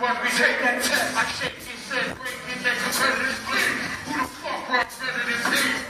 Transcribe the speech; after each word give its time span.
when 0.00 0.14
we 0.22 0.28
take 0.28 0.60
that 0.60 0.80
test, 0.82 1.16
I 1.16 1.24
shake 1.26 1.58
break 2.16 2.38
bleed. 2.46 2.58
Who 4.06 4.20
the 4.20 4.26
fuck 4.28 4.68
rocks 4.68 5.00
better 5.00 5.24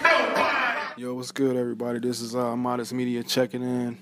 than. 0.03 1.01
Yo, 1.01 1.15
what's 1.15 1.31
good, 1.31 1.57
everybody? 1.57 1.99
This 1.99 2.23
is 2.23 2.35
uh, 2.35 2.57
Modest 2.57 2.95
Media 2.95 3.23
checking 3.23 3.63
in. 3.63 3.99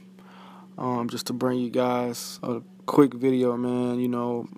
Um, 0.79 1.09
just 1.09 1.27
to 1.27 1.33
bring 1.33 1.59
you 1.59 1.71
guys 1.71 2.39
a 2.45 2.63
quick 2.87 3.15
video, 3.15 3.57
man. 3.57 3.99
You 3.99 4.09
know, 4.09 4.49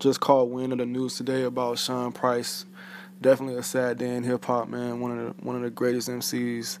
just 0.00 0.20
caught 0.20 0.50
wind 0.50 0.72
of 0.72 0.78
the 0.78 0.86
news 0.86 1.16
today 1.16 1.44
about 1.44 1.78
Sean 1.78 2.10
Price. 2.10 2.64
Definitely 3.20 3.58
a 3.58 3.62
sad 3.62 3.98
day 3.98 4.16
in 4.16 4.24
hip 4.24 4.44
hop, 4.44 4.68
man. 4.68 4.98
One 5.00 5.16
of 5.16 5.18
the 5.18 5.44
one 5.44 5.54
of 5.54 5.62
the 5.62 5.70
greatest 5.70 6.08
MCs 6.08 6.78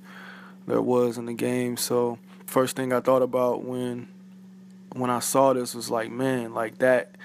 there 0.66 0.82
was 0.82 1.16
in 1.16 1.26
the 1.26 1.34
game. 1.34 1.76
So 1.76 2.18
first 2.46 2.74
thing 2.74 2.92
I 2.92 3.00
thought 3.00 3.22
about 3.22 3.62
when 3.62 4.08
when 4.94 5.10
I 5.10 5.20
saw 5.20 5.52
this 5.52 5.74
was 5.74 5.90
like, 5.90 6.10
man, 6.10 6.54
like 6.54 6.78
that 6.78 7.16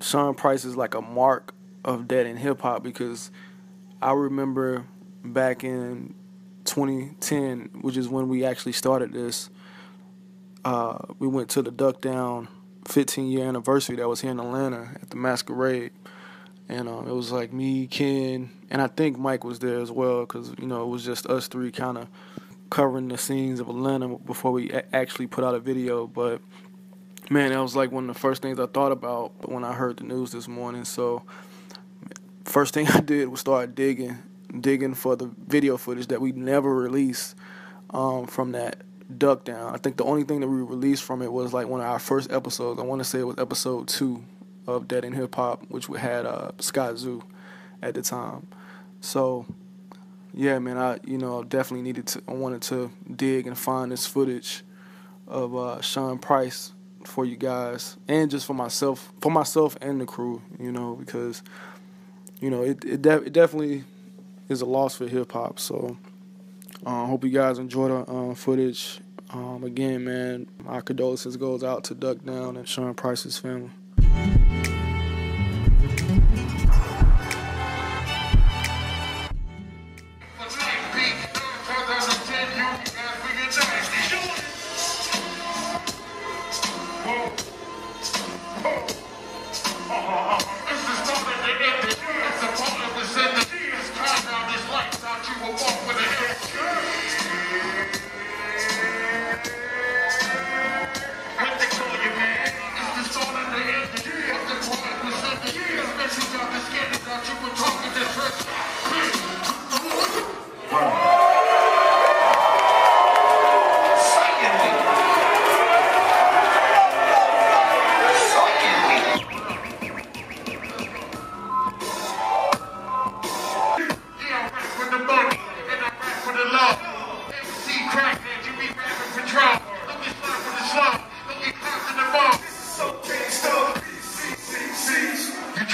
Sean 0.00 0.34
Price 0.34 0.64
is 0.64 0.76
like 0.76 0.94
a 0.94 1.00
mark 1.00 1.54
of 1.84 2.08
that 2.08 2.26
in 2.26 2.36
hip 2.36 2.60
hop 2.60 2.82
because 2.82 3.30
I 4.02 4.12
remember 4.12 4.84
back 5.24 5.64
in 5.64 6.14
2010, 6.64 7.70
which 7.80 7.96
is 7.96 8.08
when 8.08 8.28
we 8.28 8.44
actually 8.44 8.72
started 8.72 9.12
this, 9.12 9.48
uh, 10.64 10.98
we 11.18 11.28
went 11.28 11.48
to 11.50 11.62
the 11.62 11.70
Duck 11.70 12.00
Down 12.00 12.48
15 12.86 13.26
year 13.28 13.46
anniversary 13.46 13.96
that 13.96 14.08
was 14.08 14.20
here 14.20 14.30
in 14.30 14.40
Atlanta 14.40 14.90
at 15.00 15.10
the 15.10 15.16
Masquerade. 15.16 15.92
And 16.68 16.88
um, 16.88 17.06
it 17.06 17.12
was 17.12 17.30
like 17.30 17.52
me, 17.52 17.86
Ken, 17.86 18.50
and 18.70 18.82
I 18.82 18.88
think 18.88 19.18
Mike 19.18 19.44
was 19.44 19.60
there 19.60 19.78
as 19.78 19.92
well 19.92 20.20
because, 20.22 20.52
you 20.58 20.66
know, 20.66 20.82
it 20.82 20.88
was 20.88 21.04
just 21.04 21.26
us 21.26 21.46
three 21.46 21.70
kind 21.70 21.96
of 21.96 22.08
covering 22.70 23.06
the 23.06 23.16
scenes 23.16 23.60
of 23.60 23.68
Atlanta 23.68 24.08
before 24.08 24.50
we 24.50 24.70
a- 24.72 24.84
actually 24.92 25.28
put 25.28 25.44
out 25.44 25.54
a 25.54 25.60
video. 25.60 26.08
But 26.08 26.40
man, 27.30 27.50
that 27.52 27.60
was 27.60 27.76
like 27.76 27.92
one 27.92 28.08
of 28.08 28.14
the 28.14 28.20
first 28.20 28.42
things 28.42 28.58
I 28.58 28.66
thought 28.66 28.92
about 28.92 29.48
when 29.48 29.64
I 29.64 29.72
heard 29.72 29.98
the 29.98 30.04
news 30.04 30.32
this 30.32 30.48
morning. 30.48 30.84
So, 30.84 31.22
first 32.44 32.74
thing 32.74 32.86
I 32.94 33.00
did 33.00 33.28
was 33.28 33.40
start 33.40 33.74
digging 33.74 34.18
digging 34.60 34.94
for 34.94 35.16
the 35.16 35.30
video 35.46 35.76
footage 35.76 36.06
that 36.06 36.20
we 36.20 36.32
never 36.32 36.74
released 36.74 37.34
um, 37.90 38.26
from 38.26 38.52
that 38.52 38.82
duck 39.18 39.44
down. 39.44 39.74
I 39.74 39.78
think 39.78 39.96
the 39.96 40.04
only 40.04 40.24
thing 40.24 40.40
that 40.40 40.48
we 40.48 40.56
released 40.62 41.02
from 41.02 41.22
it 41.22 41.32
was 41.32 41.52
like 41.52 41.68
one 41.68 41.80
of 41.80 41.86
our 41.86 41.98
first 41.98 42.32
episodes. 42.32 42.80
I 42.80 42.82
want 42.82 43.00
to 43.00 43.04
say 43.04 43.20
it 43.20 43.26
was 43.26 43.38
episode 43.38 43.88
two 43.88 44.24
of 44.66 44.88
Dead 44.88 45.04
End 45.04 45.14
Hip 45.14 45.34
Hop, 45.34 45.62
which 45.68 45.88
we 45.88 45.98
had 45.98 46.26
uh, 46.26 46.52
Scott 46.58 46.98
Zoo 46.98 47.22
at 47.82 47.94
the 47.94 48.02
time. 48.02 48.46
So 49.00 49.46
yeah, 50.34 50.58
man, 50.58 50.78
I 50.78 50.98
you 51.04 51.18
know 51.18 51.42
definitely 51.42 51.82
needed 51.82 52.06
to. 52.08 52.22
I 52.28 52.32
wanted 52.32 52.62
to 52.62 52.90
dig 53.14 53.46
and 53.46 53.56
find 53.56 53.92
this 53.92 54.06
footage 54.06 54.62
of 55.26 55.56
uh, 55.56 55.80
Sean 55.80 56.18
Price 56.18 56.72
for 57.06 57.24
you 57.24 57.36
guys, 57.36 57.96
and 58.08 58.30
just 58.30 58.46
for 58.46 58.54
myself, 58.54 59.12
for 59.20 59.30
myself 59.30 59.76
and 59.80 60.00
the 60.00 60.06
crew, 60.06 60.42
you 60.58 60.72
know, 60.72 60.94
because 60.94 61.42
you 62.40 62.50
know 62.50 62.62
it 62.62 62.84
it, 62.84 63.02
de- 63.02 63.22
it 63.22 63.32
definitely 63.32 63.84
is 64.48 64.60
a 64.60 64.66
loss 64.66 64.96
for 64.96 65.06
hip 65.06 65.32
hop. 65.32 65.58
So 65.58 65.96
I 66.84 67.02
uh, 67.02 67.06
hope 67.06 67.24
you 67.24 67.30
guys 67.30 67.58
enjoyed 67.58 67.90
the 67.90 68.12
uh, 68.12 68.34
footage. 68.34 69.00
Um, 69.30 69.64
again, 69.64 70.04
man, 70.04 70.46
my 70.64 70.80
condolences 70.80 71.36
goes 71.36 71.64
out 71.64 71.84
to 71.84 71.94
Duck 71.94 72.24
Down 72.24 72.56
and 72.56 72.68
Sean 72.68 72.94
Price's 72.94 73.38
family. 73.38 73.70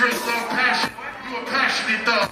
drink 0.03 0.21
passion. 0.49 0.91
You 1.31 1.37
a 1.37 1.45
passionate 1.45 2.05
though. 2.05 2.32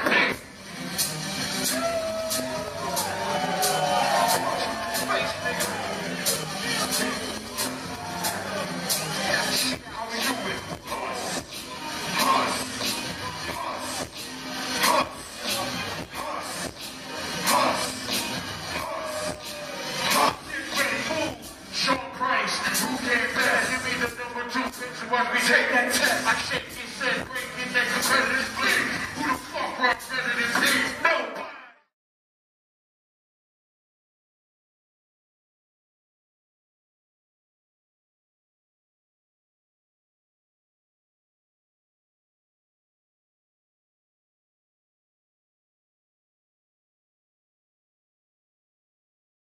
than 29.78 30.15